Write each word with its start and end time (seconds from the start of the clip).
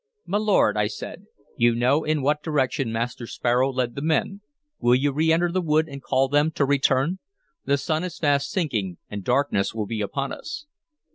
"My 0.25 0.39
lord," 0.39 0.77
I 0.77 0.87
said, 0.87 1.27
"you 1.57 1.75
know 1.75 2.03
in 2.03 2.23
what 2.23 2.41
direction 2.41 2.91
Master 2.91 3.27
Sparrow 3.27 3.71
led 3.71 3.93
the 3.93 4.01
men. 4.01 4.41
Will 4.79 4.95
you 4.95 5.11
reenter 5.11 5.51
the 5.51 5.61
wood 5.61 5.87
and 5.87 6.01
call 6.01 6.27
them 6.27 6.49
to 6.53 6.65
return? 6.65 7.19
The 7.65 7.77
sun 7.77 8.03
is 8.03 8.17
fast 8.17 8.49
sinking, 8.49 8.97
and 9.11 9.23
darkness 9.23 9.75
will 9.75 9.85
be 9.85 10.01
upon 10.01 10.31
us." 10.31 10.65